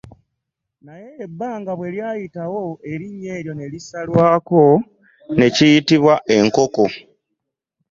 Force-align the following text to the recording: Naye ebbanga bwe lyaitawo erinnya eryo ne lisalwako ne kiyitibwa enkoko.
Naye 0.85 1.09
ebbanga 1.25 1.71
bwe 1.77 1.89
lyaitawo 1.95 2.61
erinnya 2.91 3.31
eryo 3.39 3.53
ne 3.55 3.65
lisalwako 3.73 4.61
ne 5.37 5.47
kiyitibwa 5.55 6.15
enkoko. 6.35 6.85